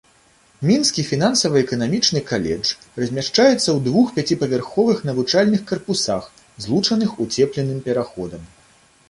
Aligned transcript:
Мінскі 0.67 1.01
фінансава-эканамічны 1.09 2.19
каледж 2.29 2.71
размяшчаецца 3.03 3.53
ў 3.57 3.77
двух 3.89 4.07
пяціпавярховых 4.17 5.05
навучальных 5.11 5.61
карпусах, 5.75 6.23
злучаных 6.67 7.09
уцепленым 7.29 7.79
пераходам. 7.91 8.43